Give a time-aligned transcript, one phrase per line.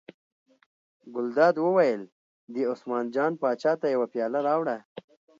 [1.13, 2.01] ګلداد وویل:
[2.53, 4.77] دې عثمان جان پاچا ته یوه پیاله راوړه.